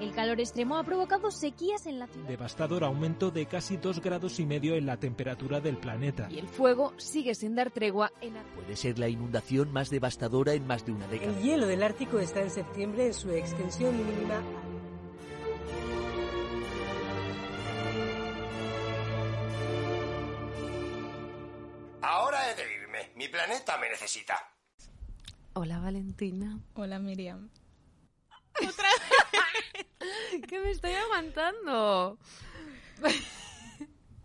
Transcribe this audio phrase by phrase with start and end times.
[0.00, 2.28] el calor extremo ha provocado sequías en la ciudad.
[2.28, 6.28] Devastador aumento de casi 2 grados y medio en la temperatura del planeta.
[6.30, 10.66] Y el fuego sigue sin dar tregua en Puede ser la inundación más devastadora en
[10.66, 11.32] más de una década.
[11.32, 14.42] El hielo del Ártico está en septiembre en su extensión mínima.
[22.02, 23.10] Ahora he de irme.
[23.16, 24.34] Mi planeta me necesita.
[25.54, 26.58] Hola Valentina.
[26.74, 27.50] Hola Miriam.
[28.66, 30.42] Otra vez.
[30.48, 32.18] que me estoy aguantando.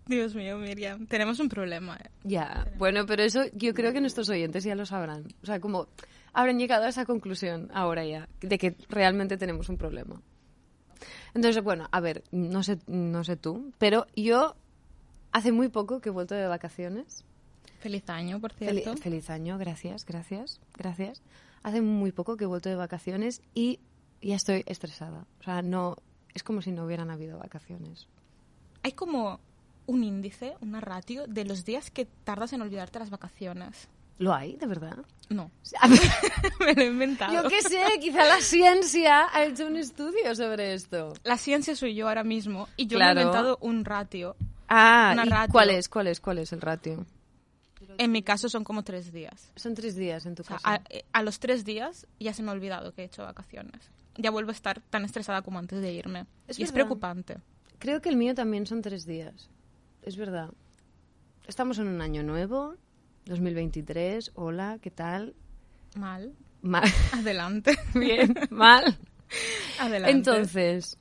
[0.05, 1.97] Dios mío, Miriam, tenemos un problema.
[1.97, 2.09] ¿eh?
[2.23, 5.25] Ya, bueno, pero eso yo creo que nuestros oyentes ya lo sabrán.
[5.41, 5.87] O sea, como
[6.33, 10.21] habrán llegado a esa conclusión ahora ya, de que realmente tenemos un problema.
[11.33, 14.55] Entonces, bueno, a ver, no sé, no sé tú, pero yo
[15.31, 17.23] hace muy poco que he vuelto de vacaciones.
[17.79, 18.95] Feliz año, por cierto.
[18.97, 21.21] feliz año, gracias, gracias, gracias.
[21.63, 23.79] Hace muy poco que he vuelto de vacaciones y
[24.29, 25.25] ya estoy estresada.
[25.39, 25.97] O sea, no,
[26.33, 28.07] es como si no hubieran habido vacaciones.
[28.83, 29.39] Hay como
[29.85, 33.89] un índice, una ratio de los días que tardas en olvidarte las vacaciones.
[34.19, 34.97] ¿Lo hay, de verdad?
[35.29, 35.51] No.
[36.59, 37.33] Me lo he inventado.
[37.33, 41.13] Yo qué sé, quizá la ciencia ha hecho un estudio sobre esto.
[41.23, 44.35] La ciencia soy yo ahora mismo y yo me he inventado un ratio.
[44.69, 47.05] Ah, ¿y ¿cuál es, cuál es, cuál es el ratio?
[47.97, 49.51] En mi caso son como tres días.
[49.55, 50.61] Son tres días en tu caso.
[50.63, 54.31] A, a, los tres días ya se me ha olvidado que he hecho vacaciones ya
[54.31, 56.25] vuelvo a estar tan estresada como antes de irme.
[56.55, 57.37] y es preocupante.
[57.79, 59.49] Creo que el mío también son tres días.
[60.01, 60.49] Es verdad.
[61.47, 62.75] Estamos en un año nuevo,
[63.25, 64.31] 2023.
[64.35, 65.35] Hola, ¿qué tal?
[65.95, 66.33] Mal.
[66.61, 66.89] Mal.
[67.11, 67.77] Adelante.
[67.93, 68.97] Bien, mal.
[69.79, 70.11] Adelante.
[70.15, 70.97] Entonces,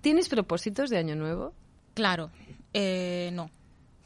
[0.00, 1.54] ¿tienes propósitos de año nuevo?
[1.94, 2.30] Claro.
[2.72, 3.50] Eh, no.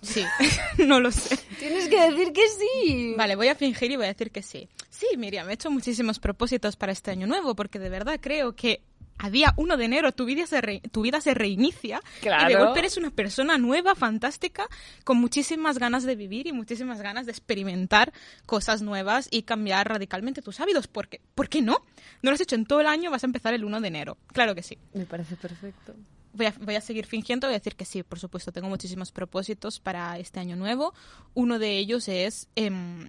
[0.02, 0.22] Sí,
[0.86, 1.36] no lo sé.
[1.58, 3.14] Tienes que decir que sí.
[3.16, 4.68] Vale, voy a fingir y voy a decir que sí.
[4.90, 8.82] Sí, Miriam, he hecho muchísimos propósitos para este año nuevo porque de verdad creo que
[9.18, 12.50] a día 1 de enero tu vida se, tu vida se reinicia claro.
[12.50, 14.66] y de golpe eres una persona nueva, fantástica,
[15.04, 18.12] con muchísimas ganas de vivir y muchísimas ganas de experimentar
[18.44, 20.86] cosas nuevas y cambiar radicalmente tus hábitos.
[20.86, 21.82] Porque, ¿Por qué no?
[22.22, 24.18] No lo has hecho en todo el año, vas a empezar el 1 de enero.
[24.32, 24.78] Claro que sí.
[24.92, 25.94] Me parece perfecto
[26.36, 30.18] voy a, seguir fingiendo, voy a decir que sí, por supuesto, tengo muchísimos propósitos para
[30.18, 30.92] este año nuevo.
[31.34, 33.08] Uno de ellos es em,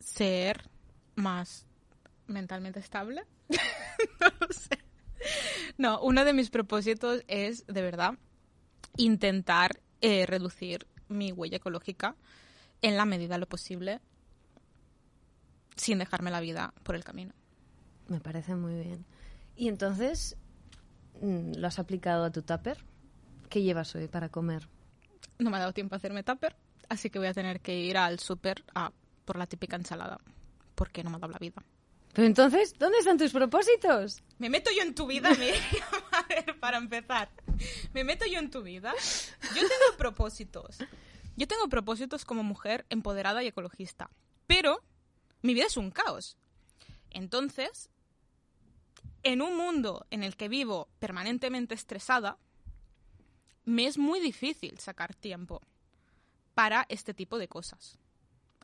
[0.00, 0.68] ser
[1.16, 1.66] más
[2.26, 3.24] mentalmente estable.
[3.48, 4.78] no lo sé.
[5.76, 8.14] No, uno de mis propósitos es, de verdad,
[8.96, 12.16] intentar eh, reducir mi huella ecológica
[12.82, 14.00] en la medida de lo posible
[15.76, 17.32] sin dejarme la vida por el camino.
[18.08, 19.04] Me parece muy bien.
[19.56, 20.36] Y entonces,
[21.20, 22.78] ¿Lo has aplicado a tu tupper?
[23.48, 24.68] ¿Qué llevas hoy para comer?
[25.38, 26.56] No me ha dado tiempo a hacerme tupper,
[26.88, 28.92] así que voy a tener que ir al súper a
[29.24, 30.18] por la típica ensalada,
[30.74, 31.62] porque no me ha dado la vida.
[32.12, 34.22] Pero entonces, ¿dónde están tus propósitos?
[34.38, 35.60] Me meto yo en tu vida, Miriam.
[36.12, 37.28] a ver, para empezar.
[37.92, 38.94] Me meto yo en tu vida.
[39.54, 40.78] Yo tengo propósitos.
[41.36, 44.10] Yo tengo propósitos como mujer empoderada y ecologista.
[44.46, 44.80] Pero
[45.42, 46.36] mi vida es un caos.
[47.10, 47.90] Entonces,
[49.24, 52.38] en un mundo en el que vivo permanentemente estresada,
[53.64, 55.62] me es muy difícil sacar tiempo
[56.54, 57.98] para este tipo de cosas.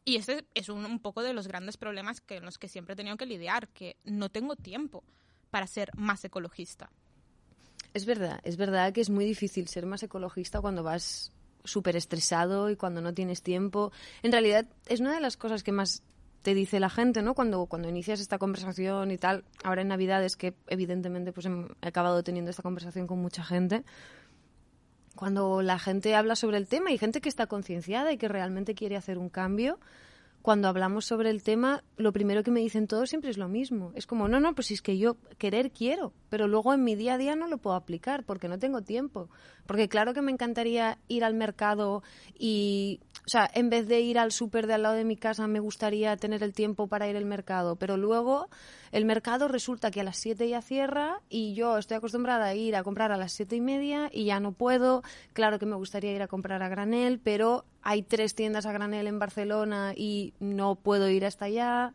[0.05, 3.17] Y ese es un, poco de los grandes problemas en los que siempre he tenido
[3.17, 5.03] que lidiar, que no tengo tiempo
[5.51, 6.91] para ser más ecologista.
[7.93, 11.33] Es verdad, es verdad que es muy difícil ser más ecologista cuando vas
[11.65, 13.93] súper estresado y cuando no tienes tiempo.
[14.23, 16.03] En realidad es una de las cosas que más
[16.43, 17.35] te dice la gente, ¿no?
[17.35, 22.23] Cuando, cuando inicias esta conversación y tal, ahora en Navidades, que evidentemente pues he acabado
[22.23, 23.85] teniendo esta conversación con mucha gente,
[25.17, 28.75] cuando la gente habla sobre el tema y gente que está concienciada y que realmente
[28.75, 29.79] quiere hacer un cambio,
[30.43, 33.93] cuando hablamos sobre el tema, lo primero que me dicen todos siempre es lo mismo.
[33.95, 37.15] Es como, no, no, pues es que yo querer quiero, pero luego en mi día
[37.15, 39.29] a día no lo puedo aplicar porque no tengo tiempo.
[39.67, 42.03] Porque claro que me encantaría ir al mercado
[42.39, 45.47] y, o sea, en vez de ir al súper de al lado de mi casa,
[45.47, 48.49] me gustaría tener el tiempo para ir al mercado, pero luego
[48.93, 52.77] el mercado resulta que a las 7 ya cierra y yo estoy acostumbrada a ir
[52.77, 55.03] a comprar a las siete y media y ya no puedo.
[55.33, 59.07] Claro que me gustaría ir a comprar a granel, pero hay tres tiendas a granel
[59.07, 61.95] en Barcelona y no puedo ir hasta allá.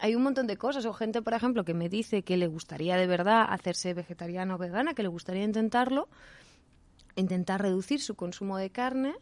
[0.00, 0.84] hay un montón de cosas.
[0.86, 4.58] O gente, por ejemplo, que me dice que le gustaría de verdad hacerse vegetariana o
[4.58, 6.08] vegana, que le gustaría intentarlo,
[7.16, 9.14] intentar reducir su consumo de carne,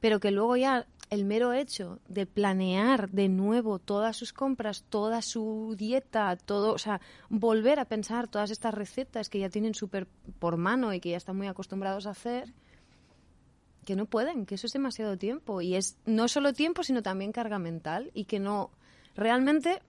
[0.00, 5.22] pero que luego ya el mero hecho de planear de nuevo todas sus compras, toda
[5.22, 10.06] su dieta, todo, o sea, volver a pensar todas estas recetas que ya tienen súper
[10.38, 12.52] por mano y que ya están muy acostumbrados a hacer,
[13.86, 15.62] que no pueden, que eso es demasiado tiempo.
[15.62, 18.70] Y es no solo tiempo, sino también carga mental y que no,
[19.14, 19.80] realmente,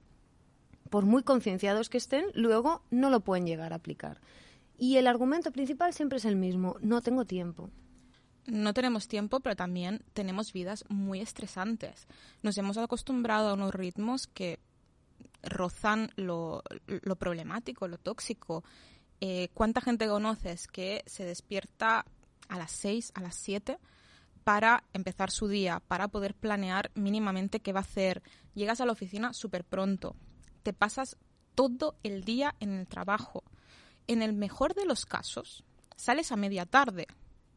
[0.89, 4.21] por muy concienciados que estén, luego no lo pueden llegar a aplicar.
[4.77, 7.69] Y el argumento principal siempre es el mismo, no tengo tiempo
[8.47, 12.07] no tenemos tiempo, pero también tenemos vidas muy estresantes.
[12.41, 14.59] Nos hemos acostumbrado a unos ritmos que
[15.43, 16.63] rozan lo,
[17.19, 18.63] problemático, lo tóxico.
[19.19, 22.05] Eh, ¿Cuánta gente conoces que se despierta
[22.49, 23.79] a las 6, a las 7
[24.43, 28.23] para empezar su día, para poder planear mínimamente qué va a hacer?
[28.53, 30.15] Llegas a la oficina súper pronto,
[30.63, 31.17] te pasas
[31.53, 33.43] todo el día en el trabajo.
[34.07, 35.63] En el mejor de los casos,
[35.97, 37.07] sales a media tarde,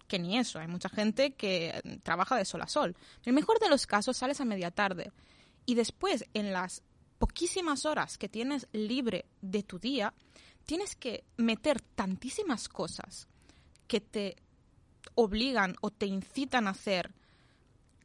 [0.08, 0.58] que ni eso.
[0.58, 2.96] Hay mucha gente que trabaja de sol a sol.
[3.24, 5.12] En el mejor de los casos sales a media tarde
[5.66, 6.82] y después en las
[7.18, 10.12] poquísimas horas que tienes libre de tu día,
[10.64, 13.28] tienes que meter tantísimas cosas
[13.86, 14.36] que te
[15.14, 17.10] obligan o te incitan a hacer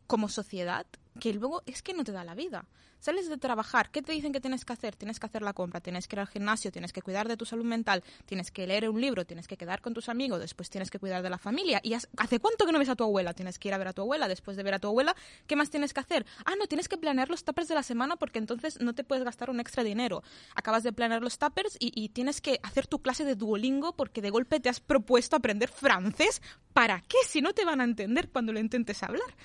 [0.08, 0.86] como sociedad
[1.20, 2.66] que luego es que no te da la vida.
[3.00, 4.96] Sales de trabajar, ¿qué te dicen que tienes que hacer?
[4.96, 7.46] Tienes que hacer la compra, tienes que ir al gimnasio, tienes que cuidar de tu
[7.46, 10.90] salud mental, tienes que leer un libro, tienes que quedar con tus amigos, después tienes
[10.90, 11.80] que cuidar de la familia.
[11.84, 13.34] ¿Y hace cuánto que no ves a tu abuela?
[13.34, 15.16] Tienes que ir a ver a tu abuela, después de ver a tu abuela,
[15.46, 16.26] ¿qué más tienes que hacer?
[16.46, 19.24] Ah, no, tienes que planear los tuppers de la semana porque entonces no te puedes
[19.24, 20.24] gastar un extra dinero.
[20.56, 24.22] Acabas de planear los tuppers y, y tienes que hacer tu clase de Duolingo porque
[24.22, 26.42] de golpe te has propuesto aprender francés.
[26.74, 27.18] ¿Para qué?
[27.28, 29.36] Si no te van a entender cuando lo intentes hablar.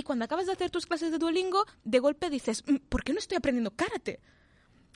[0.00, 3.12] Y cuando acabas de hacer tus clases de Duolingo, de golpe dices, mm, ¿por qué
[3.12, 4.18] no estoy aprendiendo karate?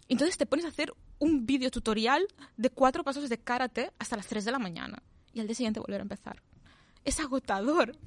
[0.08, 4.26] Entonces te pones a hacer un video tutorial de cuatro pasos de karate hasta las
[4.28, 5.02] 3 de la mañana.
[5.34, 6.42] Y al día siguiente volver a empezar.
[7.04, 7.98] Es agotador.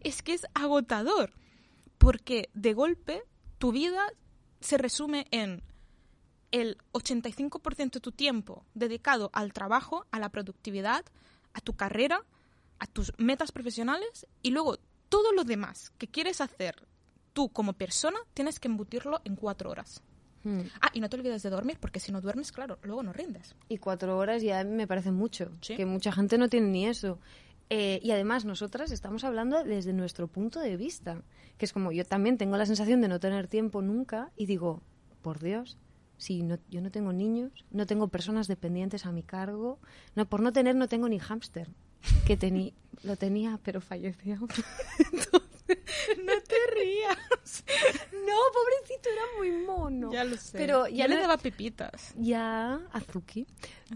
[0.00, 1.34] Es que es agotador.
[1.98, 3.22] Porque de golpe
[3.58, 4.06] tu vida
[4.62, 5.62] se resume en
[6.52, 11.04] el 85% de tu tiempo dedicado al trabajo, a la productividad,
[11.52, 12.24] a tu carrera,
[12.78, 14.78] a tus metas profesionales y luego
[15.14, 16.74] todo lo demás que quieres hacer
[17.32, 20.02] tú como persona, tienes que embutirlo en cuatro horas.
[20.42, 20.62] Hmm.
[20.80, 23.54] Ah, y no te olvides de dormir, porque si no duermes, claro, luego no rindes.
[23.68, 27.20] Y cuatro horas ya me parece mucho, que mucha gente no tiene ni eso.
[27.70, 31.22] Eh, y además nosotras estamos hablando desde nuestro punto de vista,
[31.58, 34.82] que es como yo también tengo la sensación de no tener tiempo nunca y digo,
[35.22, 35.78] por Dios,
[36.16, 39.78] si no, yo no tengo niños, no tengo personas dependientes a mi cargo,
[40.16, 41.70] no, por no tener no tengo ni hámster
[42.26, 42.72] que tenía,
[43.02, 44.36] lo tenía, pero falleció.
[46.24, 47.64] no te rías.
[48.12, 50.12] No, pobrecito, era muy mono.
[50.12, 50.58] Ya lo sé.
[50.58, 52.14] Pero ya le daba pipitas.
[52.16, 53.46] Ya, Azuki.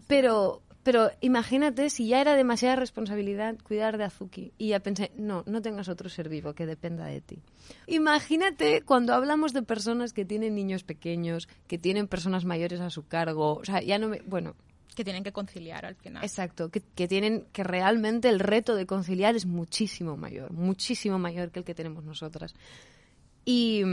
[0.07, 4.53] Pero, pero imagínate si ya era demasiada responsabilidad cuidar de Azuki.
[4.59, 7.43] Y ya pensé, no, no tengas otro ser vivo que dependa de ti.
[7.87, 13.07] Imagínate cuando hablamos de personas que tienen niños pequeños, que tienen personas mayores a su
[13.07, 13.55] cargo.
[13.55, 14.21] O sea, ya no me.
[14.23, 14.55] Bueno,
[14.99, 16.25] que tienen que conciliar al final.
[16.25, 21.61] Exacto, que, tienen que realmente el reto de conciliar es muchísimo mayor, muchísimo mayor que
[21.61, 22.57] el que tenemos nosotras.
[23.45, 23.85] Y,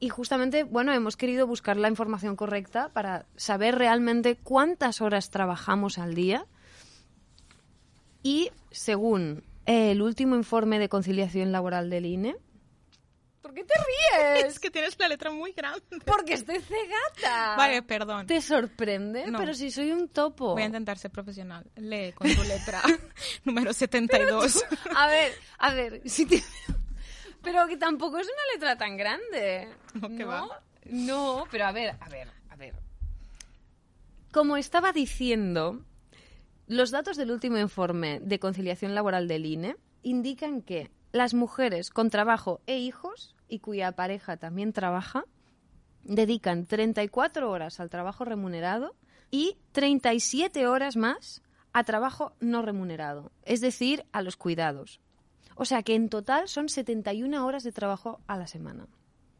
[0.00, 5.98] y justamente, bueno, hemos querido buscar la información correcta para saber realmente cuántas horas trabajamos
[5.98, 6.46] al día.
[8.24, 12.34] Y según el último informe de conciliación laboral del INE,
[13.52, 13.74] ¿Por qué te
[14.38, 14.44] ríes?
[14.46, 15.82] es que tienes la letra muy grande.
[16.06, 17.56] Porque estoy cegata.
[17.56, 18.26] Vale, perdón.
[18.26, 19.24] ¿Te sorprende?
[19.36, 20.54] Pero si soy un topo.
[20.54, 21.70] Voy a intentar ser profesional.
[21.76, 22.80] Lee con tu letra
[23.44, 24.64] número 72.
[24.96, 26.00] a ver, a ver.
[26.06, 26.26] Si
[27.42, 29.68] Pero que tampoco es una letra tan grande.
[30.00, 30.26] No, ¿No?
[30.26, 30.62] va.
[30.86, 32.74] No, pero a ver, a ver, a ver.
[34.32, 35.84] Como estaba diciendo,
[36.68, 42.10] los datos del último informe de conciliación laboral del INE indican que las mujeres con
[42.10, 45.24] trabajo e hijos y cuya pareja también trabaja
[46.04, 48.96] dedican 34 horas al trabajo remunerado
[49.30, 51.42] y 37 horas más
[51.74, 55.00] a trabajo no remunerado, es decir, a los cuidados.
[55.54, 58.88] O sea que en total son 71 horas de trabajo a la semana.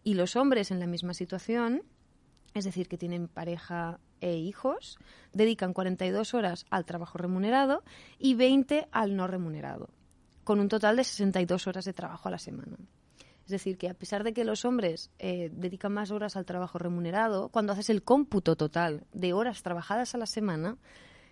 [0.04, 1.82] Y los hombres en la misma situación,
[2.54, 4.98] es decir, que tienen pareja e hijos,
[5.32, 7.82] dedican 42 horas al trabajo remunerado
[8.18, 9.88] y 20 al no remunerado
[10.52, 12.76] con un total de 62 horas de trabajo a la semana.
[13.46, 16.78] Es decir, que a pesar de que los hombres eh, dedican más horas al trabajo
[16.78, 20.76] remunerado, cuando haces el cómputo total de horas trabajadas a la semana,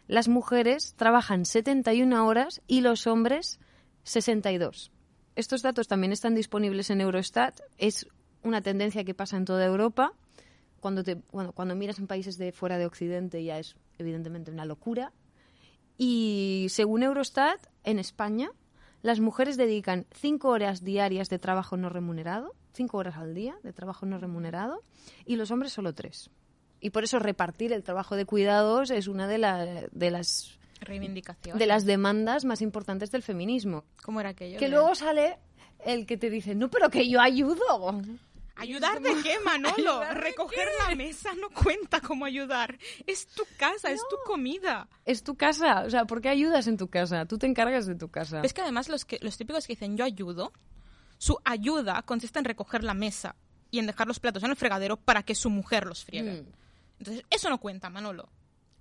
[0.07, 3.61] las mujeres trabajan 71 horas y los hombres
[4.05, 4.91] 62.
[5.37, 7.61] Estos datos también están disponibles en Eurostat.
[7.77, 8.07] Es
[8.43, 10.15] una tendencia que pasa en toda Europa.
[10.81, 11.05] cuando,
[11.53, 15.13] cuando miras en países de fuera de Occidente ya es evidentemente una locura.
[15.99, 18.51] Y según Eurostat, en España
[19.03, 23.73] las mujeres dedican cinco horas diarias de trabajo no remunerado, cinco horas al día de
[23.73, 24.83] trabajo no remunerado,
[25.25, 26.31] y los hombres solo tres.
[26.81, 31.59] Y por eso repartir el trabajo de cuidados es una de, la- de las Reivindicación.
[31.59, 33.85] de las demandas más importantes del feminismo.
[34.03, 34.59] ¿Cómo era aquello?
[34.59, 35.39] Que luego sale
[35.85, 38.01] el que te dice, no, pero que yo ayudo.
[38.61, 40.05] ¿Ayudar de qué, Manolo?
[40.13, 42.79] Recoger la mesa no cuenta como ayudar.
[43.07, 44.89] Es tu casa, es tu comida.
[45.07, 47.25] Es tu casa, o sea, ¿por qué ayudas en tu casa?
[47.25, 48.43] Tú te encargas de tu casa.
[48.43, 50.53] Es que además los, que, los típicos que dicen yo ayudo,
[51.17, 53.35] su ayuda consiste en recoger la mesa
[53.71, 56.43] y en dejar los platos en el fregadero para que su mujer los friegue.
[56.43, 56.47] Mm.
[56.99, 58.29] Entonces, eso no cuenta, Manolo.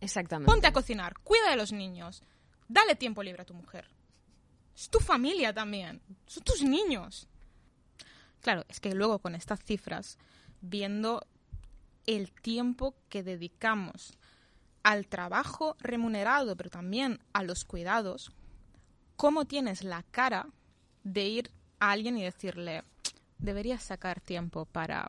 [0.01, 0.51] Exactamente.
[0.51, 2.21] Ponte a cocinar, cuida de los niños,
[2.67, 3.89] dale tiempo libre a tu mujer.
[4.75, 7.28] Es tu familia también, son tus niños.
[8.41, 10.17] Claro, es que luego con estas cifras,
[10.61, 11.25] viendo
[12.05, 14.17] el tiempo que dedicamos
[14.83, 18.31] al trabajo remunerado, pero también a los cuidados,
[19.17, 20.47] ¿cómo tienes la cara
[21.03, 22.83] de ir a alguien y decirle,
[23.37, 25.07] deberías sacar tiempo para,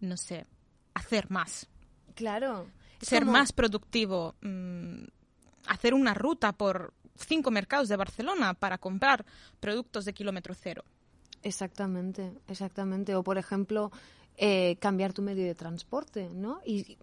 [0.00, 0.46] no sé,
[0.94, 1.68] hacer más?
[2.14, 2.66] Claro.
[3.00, 5.04] Ser como- más productivo, mm,
[5.66, 9.24] hacer una ruta por cinco mercados de Barcelona para comprar
[9.60, 10.84] productos de kilómetro cero.
[11.44, 13.14] Exactamente, exactamente.
[13.14, 13.92] O, por ejemplo,
[14.36, 16.60] eh, cambiar tu medio de transporte, ¿no?
[16.64, 16.96] Y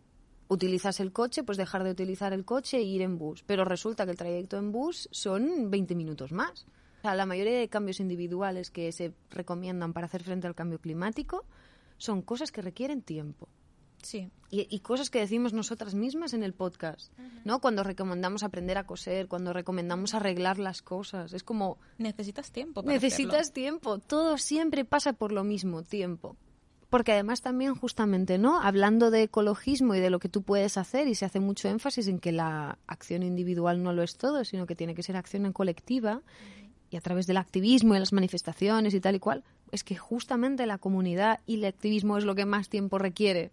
[0.48, 3.43] utilizas el coche, pues dejar de utilizar el coche e ir en bus.
[3.43, 6.65] Pero resulta que el trayecto en bus son 20 minutos más.
[6.98, 10.79] O sea, la mayoría de cambios individuales que se recomiendan para hacer frente al cambio
[10.79, 11.45] climático
[11.98, 13.48] son cosas que requieren tiempo.
[14.01, 14.29] Sí.
[14.50, 17.13] Y, y cosas que decimos nosotras mismas en el podcast,
[17.46, 17.62] ¿no?
[17.62, 21.34] Cuando recomendamos aprender a coser, cuando recomendamos arreglar las cosas.
[21.34, 23.53] Es como, Necesitas tiempo para Necesitas hacerlo.
[23.53, 24.00] tiempo.
[24.00, 26.36] Todo siempre pasa por lo mismo, tiempo.
[26.89, 28.62] Porque además también justamente, ¿no?
[28.62, 32.08] Hablando de ecologismo y de lo que tú puedes hacer y se hace mucho énfasis
[32.10, 35.46] en que la acción individual no lo es todo, sino que tiene que ser acción
[35.46, 36.22] en colectiva
[36.89, 40.65] y a través del activismo y las manifestaciones y tal y cual, es que justamente
[40.65, 43.51] la comunidad y el activismo es lo que más tiempo requiere.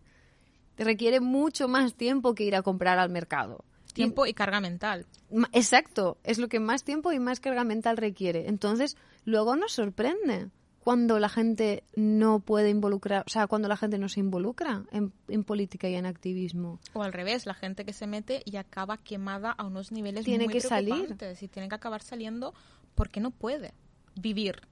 [0.78, 3.64] Requiere mucho más tiempo que ir a comprar al mercado.
[3.92, 5.06] Tiempo y carga mental.
[5.52, 8.49] Exacto, es lo que más tiempo y más carga mental requiere.
[8.49, 10.49] Entonces, luego nos sorprende
[10.80, 15.12] cuando la gente no puede involucrar, o sea, cuando la gente no se involucra en,
[15.28, 16.78] en política y en activismo.
[16.94, 20.44] O al revés, la gente que se mete y acaba quemada a unos niveles Tiene
[20.44, 21.16] muy que salir.
[21.40, 22.54] y tiene que acabar saliendo
[22.94, 23.75] porque no puede
[24.14, 24.62] vivir.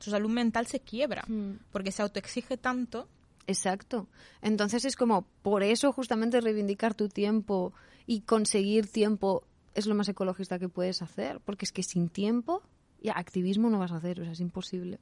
[0.00, 1.58] Su salud mental se quiebra Mm.
[1.72, 3.08] porque se autoexige tanto.
[3.46, 4.08] Exacto.
[4.42, 7.72] Entonces es como, por eso justamente reivindicar tu tiempo
[8.06, 12.62] y conseguir tiempo es lo más ecologista que puedes hacer, porque es que sin tiempo,
[13.02, 15.00] ya activismo no vas a hacer, o sea, es imposible.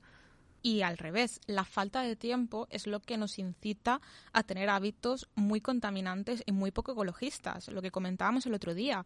[0.62, 4.00] Y al revés, la falta de tiempo es lo que nos incita
[4.32, 7.68] a tener hábitos muy contaminantes y muy poco ecologistas.
[7.68, 9.04] Lo que comentábamos el otro día.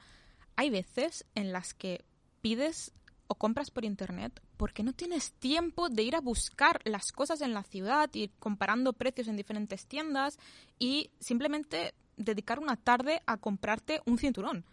[0.54, 2.04] Hay veces en las que
[2.42, 2.92] pides
[3.28, 7.54] o compras por internet porque no tienes tiempo de ir a buscar las cosas en
[7.54, 10.38] la ciudad, ir comparando precios en diferentes tiendas
[10.78, 14.64] y simplemente dedicar una tarde a comprarte un cinturón.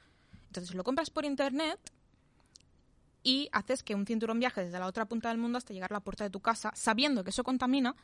[0.47, 1.79] Entonces lo compras por internet
[3.23, 5.95] y haces que un cinturón viaje desde la otra punta del mundo hasta llegar a
[5.95, 7.95] la puerta de tu casa, sabiendo que eso contamina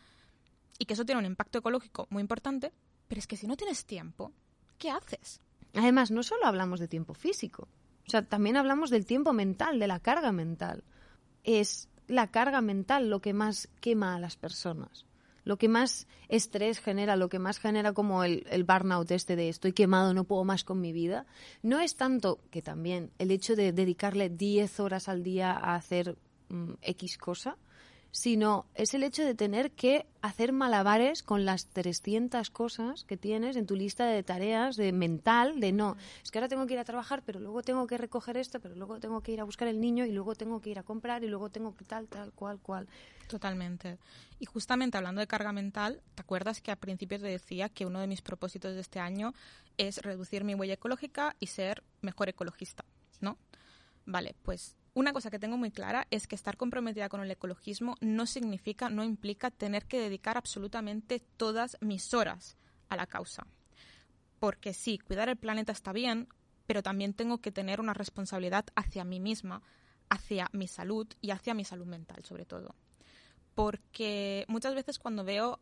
[0.77, 2.71] y que eso tiene un impacto ecológico muy importante,
[3.07, 4.31] pero es que si no tienes tiempo,
[4.77, 5.41] ¿qué haces?
[5.73, 7.67] Además, no solo hablamos de tiempo físico,
[8.09, 10.83] o sea, también hablamos del tiempo mental, de la carga mental.
[11.43, 15.05] Es la carga mental lo que más quema a las personas,
[15.43, 19.47] lo que más estrés genera, lo que más genera como el, el burnout este de
[19.47, 21.27] estoy quemado, no puedo más con mi vida.
[21.61, 26.17] No es tanto que también el hecho de dedicarle 10 horas al día a hacer
[26.47, 27.57] mm, X cosa,
[28.11, 33.55] sino es el hecho de tener que hacer malabares con las 300 cosas que tienes
[33.55, 36.79] en tu lista de tareas de mental, de no, es que ahora tengo que ir
[36.79, 39.67] a trabajar, pero luego tengo que recoger esto, pero luego tengo que ir a buscar
[39.67, 42.31] el niño y luego tengo que ir a comprar y luego tengo que tal, tal,
[42.33, 42.87] cual, cual.
[43.27, 43.99] Totalmente.
[44.39, 47.99] Y justamente hablando de carga mental, ¿te acuerdas que al principio te decía que uno
[47.99, 49.33] de mis propósitos de este año
[49.77, 52.85] es reducir mi huella ecológica y ser mejor ecologista,
[53.21, 53.37] ¿no?
[54.05, 57.95] Vale, pues una cosa que tengo muy clara es que estar comprometida con el ecologismo
[58.01, 62.57] no significa, no implica tener que dedicar absolutamente todas mis horas
[62.89, 63.47] a la causa.
[64.39, 66.27] Porque sí, cuidar el planeta está bien,
[66.67, 69.61] pero también tengo que tener una responsabilidad hacia mí misma,
[70.09, 72.75] hacia mi salud y hacia mi salud mental sobre todo.
[73.55, 75.61] Porque muchas veces cuando veo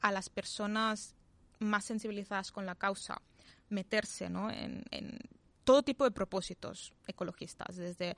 [0.00, 1.14] a las personas
[1.58, 3.20] más sensibilizadas con la causa
[3.68, 4.50] meterse ¿no?
[4.50, 5.18] en, en
[5.64, 8.16] todo tipo de propósitos ecologistas, desde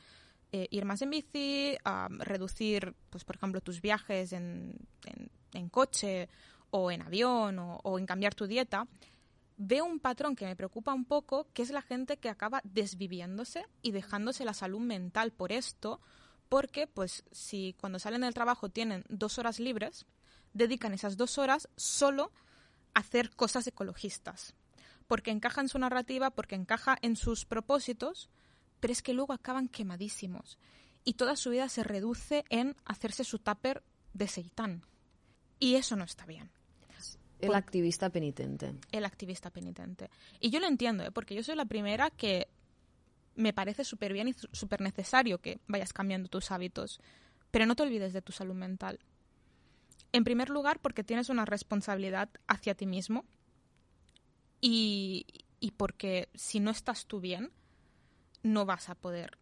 [0.57, 4.79] eh, ir más en bici, a reducir, pues por ejemplo, tus viajes en,
[5.73, 6.29] coche
[6.71, 8.87] o en avión o, o en cambiar tu dieta,
[9.57, 13.67] veo un patrón que me preocupa un poco, que es la gente que acaba desviviéndose
[13.83, 16.01] y dejándose la salud mental por esto,
[16.49, 20.07] porque pues si cuando salen del trabajo tienen dos horas libres,
[20.53, 22.31] dedican esas dos horas solo
[22.95, 24.55] a hacer cosas ecologistas,
[25.09, 28.31] porque encaja en su narrativa, porque encaja en sus propósitos,
[28.85, 30.59] pero es que luego acaban quemadísimos
[31.05, 34.83] y toda su vida se reduce en hacerse su tupper de seitán.
[35.59, 36.51] Y eso no está bien.
[37.41, 38.75] El Por- activista penitente.
[38.93, 40.11] el activista penitente.
[40.39, 41.11] Y yo lo entiendo, ¿eh?
[41.11, 42.47] porque yo soy la primera que
[43.37, 47.01] me parece súper bien y súper necesario que vayas cambiando tus hábitos.
[47.51, 49.01] Pero no te olvides de tu salud mental.
[50.13, 53.25] En primer lugar, porque tienes una responsabilidad hacia ti mismo
[54.61, 55.25] y,
[55.59, 57.51] y porque si no estás tú bien,
[58.45, 59.37] no vas a poder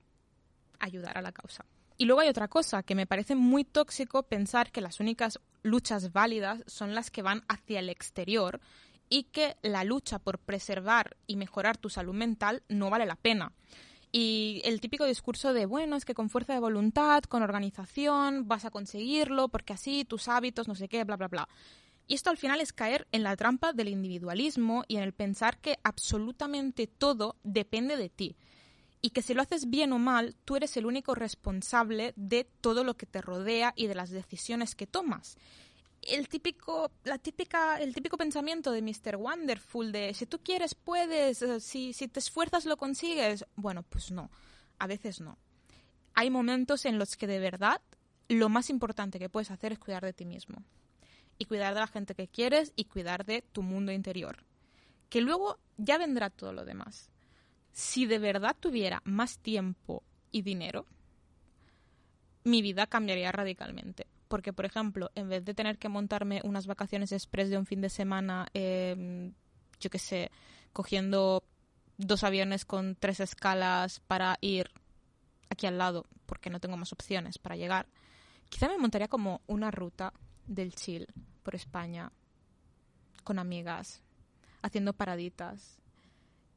[0.78, 1.66] ayudar a la causa.
[1.98, 6.12] Y luego hay otra cosa, que me parece muy tóxico pensar que las únicas luchas
[6.12, 8.60] válidas son las que van hacia el exterior
[9.08, 13.52] y que la lucha por preservar y mejorar tu salud mental no vale la pena.
[14.10, 18.64] Y el típico discurso de, bueno, es que con fuerza de voluntad, con organización, vas
[18.64, 21.48] a conseguirlo, porque así tus hábitos, no sé qué, bla, bla, bla.
[22.08, 25.58] Y esto al final es caer en la trampa del individualismo y en el pensar
[25.58, 28.36] que absolutamente todo depende de ti
[29.04, 32.84] y que si lo haces bien o mal, tú eres el único responsable de todo
[32.84, 35.36] lo que te rodea y de las decisiones que tomas.
[36.02, 39.16] El típico, la típica, el típico pensamiento de Mr.
[39.16, 43.44] Wonderful de si tú quieres puedes, eh, si, si te esfuerzas lo consigues.
[43.56, 44.30] Bueno, pues no,
[44.78, 45.36] a veces no.
[46.14, 47.80] Hay momentos en los que de verdad
[48.28, 50.62] lo más importante que puedes hacer es cuidar de ti mismo.
[51.38, 54.44] Y cuidar de la gente que quieres y cuidar de tu mundo interior.
[55.08, 57.11] Que luego ya vendrá todo lo demás
[57.72, 60.86] si de verdad tuviera más tiempo y dinero,
[62.44, 64.06] mi vida cambiaría radicalmente.
[64.28, 67.80] Porque, por ejemplo, en vez de tener que montarme unas vacaciones express de un fin
[67.80, 69.30] de semana, eh,
[69.78, 70.30] yo qué sé,
[70.72, 71.44] cogiendo
[71.98, 74.70] dos aviones con tres escalas para ir
[75.50, 77.86] aquí al lado, porque no tengo más opciones para llegar,
[78.48, 80.12] quizá me montaría como una ruta
[80.46, 81.06] del chill
[81.42, 82.10] por España,
[83.22, 84.02] con amigas,
[84.62, 85.81] haciendo paraditas,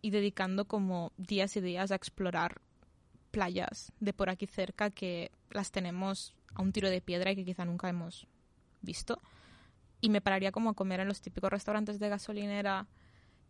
[0.05, 2.61] y dedicando como días y días a explorar
[3.31, 7.43] playas de por aquí cerca que las tenemos a un tiro de piedra y que
[7.43, 8.27] quizá nunca hemos
[8.83, 9.19] visto.
[10.01, 12.87] Y me pararía como a comer en los típicos restaurantes de gasolinera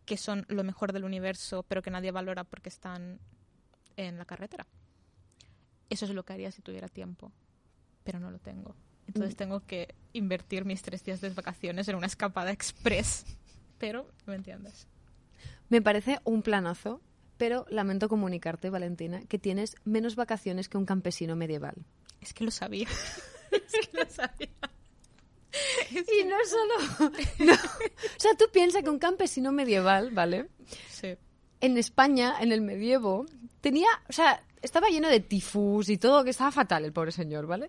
[0.06, 3.20] que son lo mejor del universo, pero que nadie valora porque están
[3.98, 4.66] en la carretera.
[5.90, 7.32] Eso es lo que haría si tuviera tiempo,
[8.02, 8.74] pero no lo tengo.
[9.06, 13.26] Entonces tengo que invertir mis tres días de vacaciones en una escapada express.
[13.78, 14.88] Pero, ¿me entiendes?
[15.68, 17.00] Me parece un planazo,
[17.36, 21.74] pero lamento comunicarte, Valentina, que tienes menos vacaciones que un campesino medieval.
[22.20, 22.88] Es que lo sabía.
[23.50, 24.48] es que lo sabía.
[26.20, 27.10] Y no solo...
[27.38, 27.54] no.
[27.54, 30.48] O sea, tú piensas que un campesino medieval, ¿vale?
[30.90, 31.16] Sí.
[31.60, 33.26] En España, en el medievo,
[33.60, 33.88] tenía...
[34.08, 37.68] O sea, estaba lleno de tifus y todo, que estaba fatal el pobre señor, ¿vale?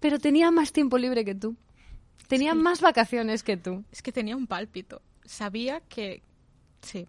[0.00, 1.56] Pero tenía más tiempo libre que tú.
[2.28, 3.84] Tenía más vacaciones que tú.
[3.90, 5.02] Es que tenía un pálpito.
[5.24, 6.22] Sabía que...
[6.84, 7.08] Sí.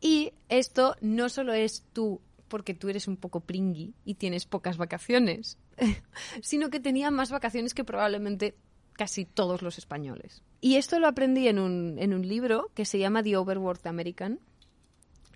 [0.00, 4.76] Y esto no solo es tú, porque tú eres un poco pringui y tienes pocas
[4.76, 5.58] vacaciones,
[6.42, 8.56] sino que tenía más vacaciones que probablemente
[8.94, 10.42] casi todos los españoles.
[10.60, 14.40] Y esto lo aprendí en un, en un libro que se llama The Overworked American,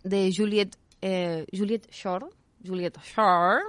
[0.03, 2.27] de Juliet, eh, Juliet Shore,
[2.65, 3.63] Juliet Shore,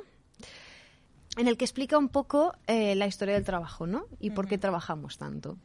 [1.37, 4.05] en el que explica un poco eh, la historia del trabajo, ¿no?
[4.19, 5.57] Y por qué trabajamos tanto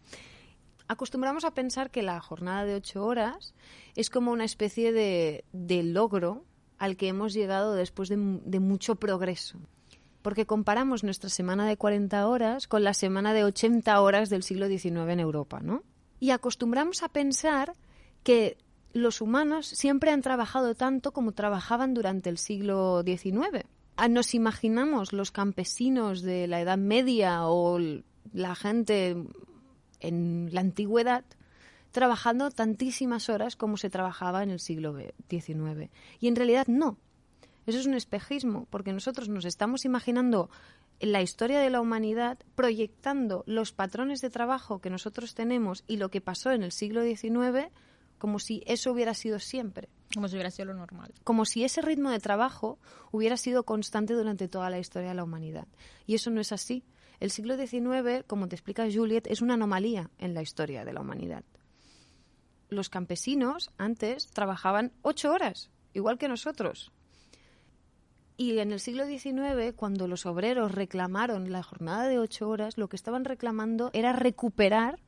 [0.93, 3.55] acostumbramos a pensar que la jornada de ocho horas
[3.97, 6.45] es como una especie de, de logro
[6.79, 9.59] al que hemos llegado después de, mu- de mucho progreso.
[10.23, 14.69] Porque comparamos nuestra semana de 40 horas con la semana de 80 horas del siglo
[14.69, 15.83] XIX en Europa, ¿no?
[16.21, 17.73] Y acostumbramos a pensar
[18.23, 18.57] que
[18.93, 23.65] los humanos siempre han trabajado tanto como trabajaban durante el siglo XIX.
[23.97, 27.79] Ah, Nos imaginamos los campesinos de la Edad Media o
[28.33, 29.17] la gente
[30.03, 31.25] en la antigüedad
[31.91, 34.97] trabajando tantísimas horas como se trabajaba en el siglo
[35.29, 35.91] XIX.
[36.21, 36.99] Y en realidad no.
[37.67, 40.51] Eso es un espejismo, porque nosotros nos estamos imaginando
[41.01, 46.11] la historia de la humanidad proyectando los patrones de trabajo que nosotros tenemos y lo
[46.11, 47.69] que pasó en el siglo XIX
[48.19, 51.13] como si eso hubiera sido siempre Como si hubiera sido lo normal.
[51.25, 52.79] como si ese ritmo de trabajo
[53.11, 55.67] hubiera sido constante durante toda la historia de la humanidad.
[56.07, 56.85] Y eso no es así.
[57.23, 61.03] El siglo XIX, como te explica Juliet, es una anomalía en la historia de la
[61.03, 61.45] humanidad.
[62.69, 66.91] Los campesinos antes trabajaban ocho horas, igual que nosotros.
[68.37, 72.89] Y en el siglo XIX, cuando los obreros reclamaron la jornada de ocho horas, lo
[72.89, 74.99] que estaban reclamando era recuperar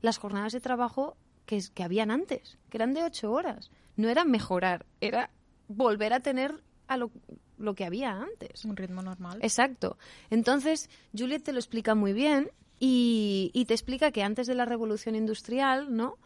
[0.00, 3.70] las jornadas de trabajo que, que habían antes, que eran de ocho horas.
[3.94, 5.28] No era mejorar, era
[5.68, 7.10] volver a tener a lo,
[7.58, 8.64] lo que había antes.
[8.64, 9.38] Un ritmo normal.
[9.42, 9.98] Exacto.
[10.30, 14.64] Entonces, Juliet te lo explica muy bien y, y te explica que antes de la
[14.64, 16.16] revolución industrial, ¿no?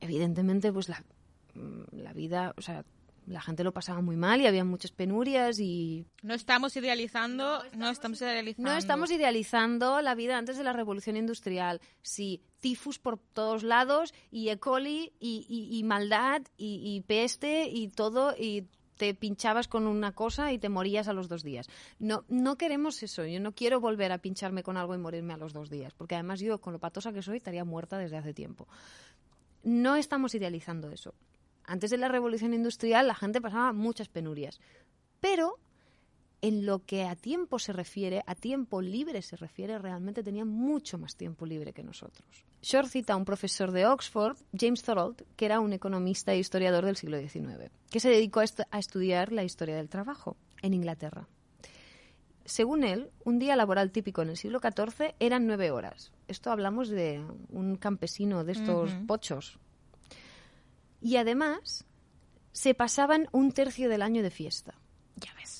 [0.00, 1.02] Evidentemente, pues la,
[1.54, 2.84] mm, la vida, o sea,
[3.26, 7.90] la gente lo pasaba muy mal y había muchas penurias y No estamos idealizando, no
[7.90, 8.70] estamos, idealizando.
[8.70, 11.80] no estamos idealizando la vida antes de la revolución industrial.
[12.02, 14.58] Sí, tifus por todos lados y E.
[14.58, 18.66] coli y, y- y maldad y, y peste y todo y
[19.00, 21.70] te pinchabas con una cosa y te morías a los dos días.
[21.98, 23.24] No, no queremos eso.
[23.24, 26.16] Yo no quiero volver a pincharme con algo y morirme a los dos días, porque
[26.16, 28.68] además yo, con lo patosa que soy, estaría muerta desde hace tiempo.
[29.62, 31.14] No estamos idealizando eso.
[31.64, 34.60] Antes de la revolución industrial la gente pasaba muchas penurias,
[35.18, 35.58] pero
[36.42, 40.98] en lo que a tiempo se refiere, a tiempo libre se refiere, realmente tenían mucho
[40.98, 42.44] más tiempo libre que nosotros.
[42.62, 46.84] Shore cita a un profesor de Oxford, James Thorold, que era un economista e historiador
[46.84, 50.74] del siglo XIX, que se dedicó a, estu- a estudiar la historia del trabajo en
[50.74, 51.26] Inglaterra.
[52.44, 56.12] Según él, un día laboral típico en el siglo XIV eran nueve horas.
[56.28, 59.58] Esto hablamos de un campesino de estos pochos.
[61.00, 61.86] Y además,
[62.52, 64.74] se pasaban un tercio del año de fiesta.
[65.16, 65.59] Ya ves.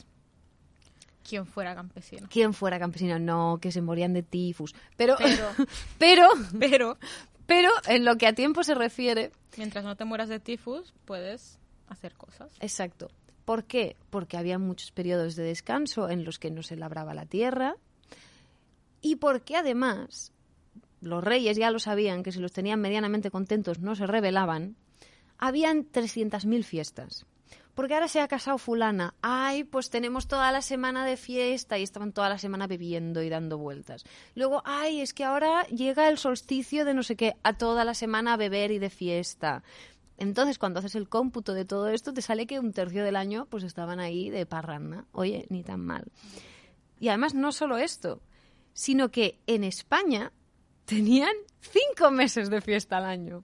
[1.30, 2.26] Quien fuera campesino.
[2.28, 3.20] ¿Quién fuera campesino?
[3.20, 4.74] No, que se morían de tifus.
[4.96, 5.46] Pero, Pero,
[5.98, 6.98] pero, pero,
[7.46, 11.60] pero, en lo que a tiempo se refiere, mientras no te mueras de tifus, puedes
[11.86, 12.50] hacer cosas.
[12.60, 13.12] exacto.
[13.44, 13.94] ¿Por qué?
[14.10, 17.76] Porque había muchos periodos de descanso en los que no se labraba la tierra
[19.00, 20.32] y porque además
[21.00, 24.76] los reyes ya lo sabían que si los tenían medianamente contentos no se rebelaban,
[25.38, 27.24] habían 300.000 fiestas.
[27.80, 29.14] Porque ahora se ha casado fulana.
[29.22, 33.30] Ay, pues tenemos toda la semana de fiesta y estaban toda la semana bebiendo y
[33.30, 34.04] dando vueltas.
[34.34, 37.94] Luego, ay, es que ahora llega el solsticio de no sé qué, a toda la
[37.94, 39.62] semana a beber y de fiesta.
[40.18, 43.46] Entonces, cuando haces el cómputo de todo esto, te sale que un tercio del año
[43.46, 45.06] pues estaban ahí de parranda.
[45.12, 46.04] Oye, ni tan mal.
[46.98, 48.20] Y además no solo esto,
[48.74, 50.34] sino que en España
[50.84, 53.42] tenían cinco meses de fiesta al año.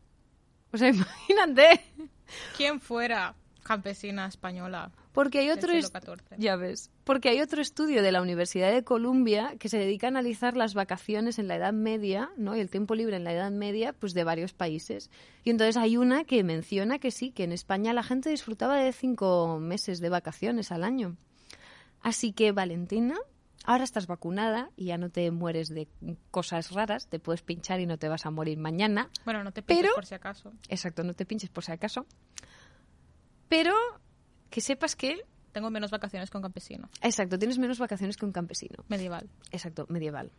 [0.75, 1.81] O sea, imagínate.
[2.55, 3.35] Quien fuera
[3.67, 5.73] campesina española Porque hay otro
[6.39, 10.11] ya ves, porque hay otro estudio de la Universidad de Columbia que se dedica a
[10.11, 12.57] analizar las vacaciones en la Edad Media, ¿no?
[12.57, 15.11] Y el tiempo libre en la Edad Media, pues de varios países.
[15.43, 18.93] Y entonces hay una que menciona que sí, que en España la gente disfrutaba de
[18.93, 21.17] cinco meses de vacaciones al año.
[22.03, 23.17] Así que, Valentina,
[23.65, 25.89] ahora estás vacunada y ya no te mueres de
[26.31, 29.09] cosas raras, te puedes pinchar y no te vas a morir mañana.
[29.25, 30.53] Bueno, no te piques Pero- por si acaso.
[30.69, 32.07] Exacto, no te pinches por si acaso.
[33.49, 33.75] Pero
[34.51, 35.21] que sepas que,
[35.53, 36.89] Tengo menos vacaciones con campesino.
[37.01, 38.85] exacto, tienes menos vacaciones que un campesino.
[38.89, 39.31] Medieval.
[39.51, 40.31] Exacto, medieval.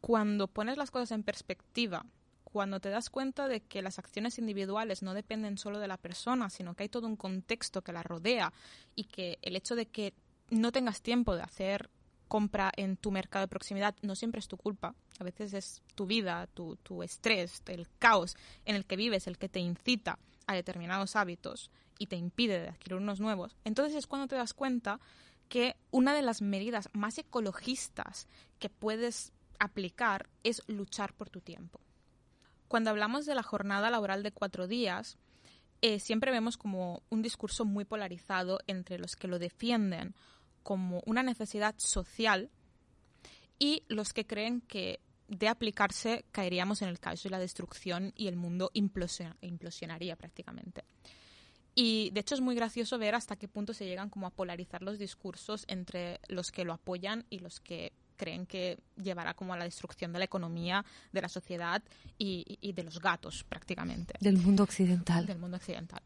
[0.00, 2.06] Cuando pones las cosas en perspectiva,
[2.44, 6.50] cuando te das cuenta de que las acciones individuales no dependen solo de la persona,
[6.50, 8.52] sino que hay todo un contexto que la rodea
[8.94, 10.14] y que el hecho de que
[10.50, 11.90] no tengas tiempo de hacer
[12.28, 14.94] compra en tu mercado de proximidad no siempre es tu culpa.
[15.18, 19.38] A veces es tu vida, tu, tu estrés, el caos en el que vives, el
[19.38, 21.70] que te incita a determinados hábitos
[22.02, 23.56] y te impide de adquirir unos nuevos.
[23.64, 24.98] Entonces es cuando te das cuenta
[25.48, 28.26] que una de las medidas más ecologistas
[28.58, 31.80] que puedes aplicar es luchar por tu tiempo.
[32.66, 35.16] Cuando hablamos de la jornada laboral de cuatro días,
[35.80, 40.16] eh, siempre vemos como un discurso muy polarizado entre los que lo defienden
[40.64, 42.50] como una necesidad social
[43.60, 48.26] y los que creen que de aplicarse caeríamos en el caos y la destrucción y
[48.26, 50.84] el mundo implosiona- implosionaría prácticamente.
[51.74, 54.82] Y de hecho es muy gracioso ver hasta qué punto se llegan como a polarizar
[54.82, 59.56] los discursos entre los que lo apoyan y los que creen que llevará como a
[59.56, 61.82] la destrucción de la economía, de la sociedad
[62.18, 65.26] y, y de los gatos prácticamente Del mundo occidental.
[65.26, 66.02] del mundo occidental.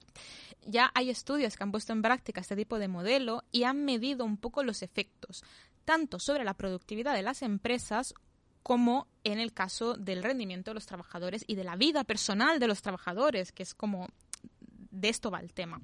[0.65, 4.25] Ya hay estudios que han puesto en práctica este tipo de modelo y han medido
[4.25, 5.43] un poco los efectos,
[5.85, 8.15] tanto sobre la productividad de las empresas
[8.63, 12.67] como en el caso del rendimiento de los trabajadores y de la vida personal de
[12.67, 14.09] los trabajadores, que es como
[14.97, 15.81] de esto va el tema.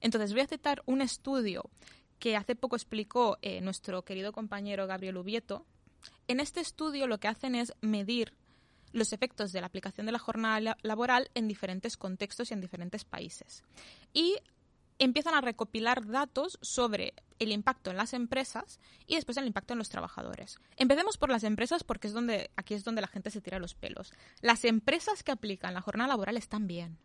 [0.00, 1.70] Entonces voy a citar un estudio
[2.18, 5.66] que hace poco explicó eh, nuestro querido compañero Gabriel Ubieto.
[6.28, 8.34] En este estudio lo que hacen es medir
[8.92, 12.60] los efectos de la aplicación de la jornada la- laboral en diferentes contextos y en
[12.60, 13.64] diferentes países.
[14.12, 14.36] Y
[14.98, 19.78] empiezan a recopilar datos sobre el impacto en las empresas y después el impacto en
[19.78, 20.58] los trabajadores.
[20.76, 23.74] Empecemos por las empresas porque es donde aquí es donde la gente se tira los
[23.74, 24.12] pelos.
[24.42, 26.98] Las empresas que aplican la jornada laboral están bien.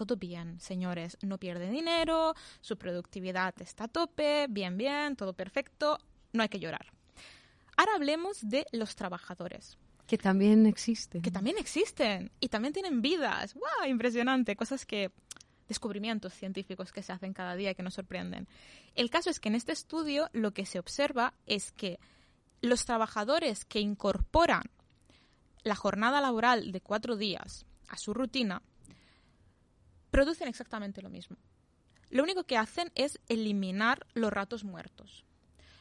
[0.00, 5.98] Todo bien, señores, no pierden dinero, su productividad está a tope, bien, bien, todo perfecto,
[6.32, 6.86] no hay que llorar.
[7.76, 9.76] Ahora hablemos de los trabajadores.
[10.06, 11.20] Que también existen.
[11.20, 13.52] que también existen y también tienen vidas.
[13.52, 13.90] ¡Wow!
[13.90, 14.56] Impresionante.
[14.56, 15.12] Cosas que
[15.68, 18.48] descubrimientos científicos que se hacen cada día y que nos sorprenden.
[18.94, 22.00] El caso es que en este estudio lo que se observa es que
[22.62, 24.62] los trabajadores que incorporan
[25.62, 28.62] la jornada laboral de cuatro días a su rutina
[30.10, 31.36] producen exactamente lo mismo.
[32.10, 35.24] Lo único que hacen es eliminar los ratos muertos.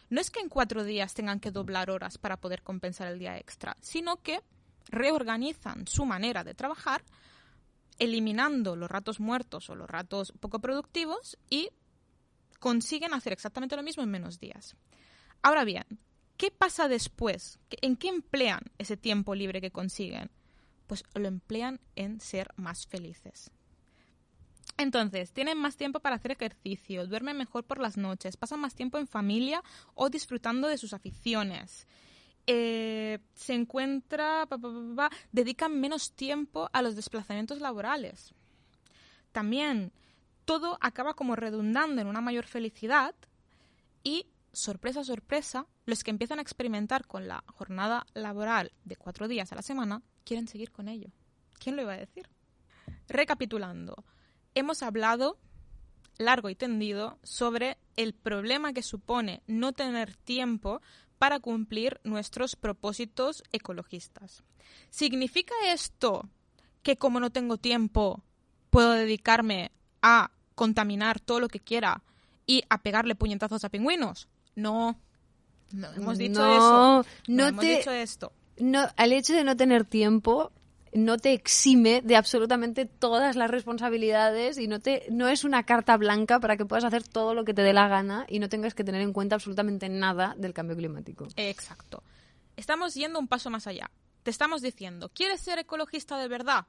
[0.09, 3.37] No es que en cuatro días tengan que doblar horas para poder compensar el día
[3.37, 4.41] extra, sino que
[4.89, 7.03] reorganizan su manera de trabajar,
[7.99, 11.69] eliminando los ratos muertos o los ratos poco productivos y
[12.59, 14.75] consiguen hacer exactamente lo mismo en menos días.
[15.41, 15.85] Ahora bien,
[16.37, 17.59] ¿qué pasa después?
[17.81, 20.31] ¿En qué emplean ese tiempo libre que consiguen?
[20.87, 23.51] Pues lo emplean en ser más felices.
[24.79, 28.97] Entonces, tienen más tiempo para hacer ejercicio, duermen mejor por las noches, pasan más tiempo
[28.97, 29.61] en familia
[29.93, 31.85] o disfrutando de sus aficiones.
[32.47, 34.47] Eh, se encuentra,
[35.33, 38.33] dedican menos tiempo a los desplazamientos laborales.
[39.33, 39.91] También
[40.45, 43.13] todo acaba como redundando en una mayor felicidad
[44.01, 49.51] y, sorpresa, sorpresa, los que empiezan a experimentar con la jornada laboral de cuatro días
[49.51, 51.11] a la semana quieren seguir con ello.
[51.59, 52.29] ¿Quién lo iba a decir?
[53.09, 54.05] Recapitulando,
[54.59, 55.37] hemos hablado
[56.17, 60.81] largo y tendido sobre el problema que supone no tener tiempo
[61.17, 64.43] para cumplir nuestros propósitos ecologistas.
[64.89, 66.29] ¿Significa esto
[66.83, 68.23] que como no tengo tiempo
[68.69, 72.03] puedo dedicarme a contaminar todo lo que quiera
[72.45, 74.27] y a pegarle puñetazos a pingüinos?
[74.55, 74.99] No.
[75.71, 77.05] No hemos dicho No, eso.
[77.27, 78.31] No, no hemos te- dicho esto.
[78.57, 80.51] No, al hecho de no tener tiempo
[80.93, 85.97] no te exime de absolutamente todas las responsabilidades y no te no es una carta
[85.97, 88.73] blanca para que puedas hacer todo lo que te dé la gana y no tengas
[88.73, 91.28] que tener en cuenta absolutamente nada del cambio climático.
[91.36, 92.04] Exacto.
[92.56, 93.89] Estamos yendo un paso más allá.
[94.23, 96.65] Te estamos diciendo, ¿quieres ser ecologista de verdad?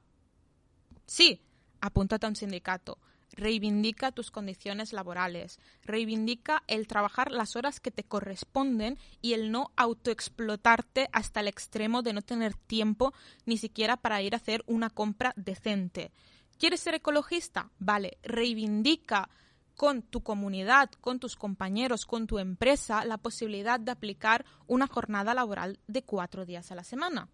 [1.05, 1.41] Sí,
[1.81, 2.97] apúntate a un sindicato.
[3.33, 5.59] Reivindica tus condiciones laborales.
[5.83, 12.01] Reivindica el trabajar las horas que te corresponden y el no autoexplotarte hasta el extremo
[12.01, 13.13] de no tener tiempo
[13.45, 16.11] ni siquiera para ir a hacer una compra decente.
[16.57, 17.71] ¿Quieres ser ecologista?
[17.79, 19.29] Vale, reivindica
[19.75, 25.33] con tu comunidad, con tus compañeros, con tu empresa, la posibilidad de aplicar una jornada
[25.33, 27.29] laboral de cuatro días a la semana.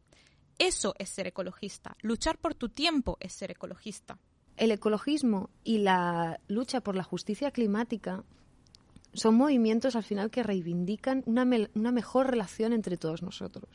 [0.57, 1.97] Eso es ser ecologista.
[2.01, 4.17] Luchar por tu tiempo es ser ecologista.
[4.57, 8.23] El ecologismo y la lucha por la justicia climática
[9.13, 13.69] son movimientos al final que reivindican una, una mejor relación entre todos nosotros.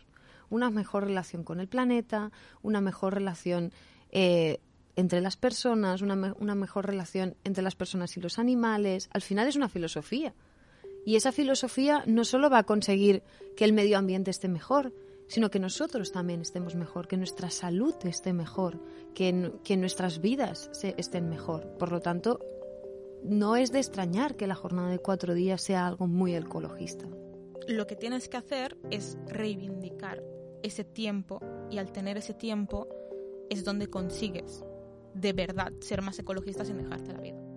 [0.50, 2.30] Una mejor relación con el planeta,
[2.62, 3.72] una mejor relación
[4.10, 4.58] eh,
[4.96, 9.08] entre las personas, una, me- una mejor relación entre las personas y los animales.
[9.12, 10.34] Al final es una filosofía.
[11.06, 13.22] Y esa filosofía no solo va a conseguir
[13.56, 14.92] que el medio ambiente esté mejor,
[15.28, 18.80] sino que nosotros también estemos mejor, que nuestra salud esté mejor,
[19.14, 21.76] que, que nuestras vidas estén mejor.
[21.78, 22.40] Por lo tanto,
[23.22, 27.06] no es de extrañar que la jornada de cuatro días sea algo muy ecologista.
[27.68, 30.22] Lo que tienes que hacer es reivindicar
[30.62, 32.88] ese tiempo y al tener ese tiempo
[33.50, 34.64] es donde consigues
[35.14, 37.51] de verdad ser más ecologista sin dejarte la vida.